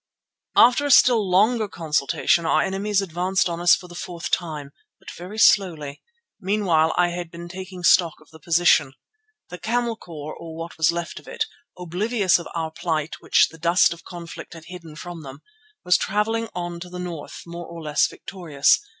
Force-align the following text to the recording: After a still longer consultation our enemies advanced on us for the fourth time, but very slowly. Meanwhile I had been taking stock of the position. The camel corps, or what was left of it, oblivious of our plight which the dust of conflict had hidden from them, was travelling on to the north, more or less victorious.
After 0.55 0.87
a 0.87 0.89
still 0.89 1.29
longer 1.29 1.67
consultation 1.67 2.43
our 2.43 2.63
enemies 2.63 3.03
advanced 3.03 3.47
on 3.47 3.61
us 3.61 3.75
for 3.75 3.87
the 3.87 3.93
fourth 3.93 4.31
time, 4.31 4.71
but 4.97 5.11
very 5.15 5.37
slowly. 5.37 6.01
Meanwhile 6.39 6.91
I 6.97 7.09
had 7.09 7.29
been 7.29 7.47
taking 7.47 7.83
stock 7.83 8.15
of 8.19 8.31
the 8.31 8.39
position. 8.39 8.93
The 9.49 9.59
camel 9.59 9.95
corps, 9.95 10.33
or 10.35 10.55
what 10.57 10.75
was 10.75 10.91
left 10.91 11.19
of 11.19 11.27
it, 11.27 11.45
oblivious 11.77 12.39
of 12.39 12.47
our 12.55 12.71
plight 12.71 13.17
which 13.19 13.49
the 13.49 13.59
dust 13.59 13.93
of 13.93 14.03
conflict 14.03 14.55
had 14.55 14.65
hidden 14.65 14.95
from 14.95 15.21
them, 15.21 15.41
was 15.85 15.97
travelling 15.99 16.49
on 16.55 16.79
to 16.79 16.89
the 16.89 16.97
north, 16.97 17.43
more 17.45 17.67
or 17.67 17.79
less 17.83 18.07
victorious. 18.07 18.79